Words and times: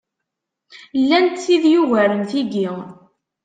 Llant 1.01 1.37
tid 1.43 1.63
yugaren 1.73 2.23
tiggi. 2.29 2.67